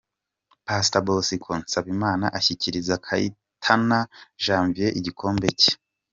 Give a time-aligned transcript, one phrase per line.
[0.65, 3.99] Pastor Bosco Nsabimana ashyikiriza Kayitana
[4.43, 5.71] Janvier igikombe cye.